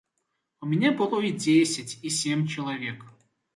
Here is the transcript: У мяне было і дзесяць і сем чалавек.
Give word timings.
У 0.63 0.69
мяне 0.71 0.91
было 1.01 1.19
і 1.29 1.31
дзесяць 1.43 1.97
і 2.07 2.17
сем 2.19 2.45
чалавек. 2.55 3.09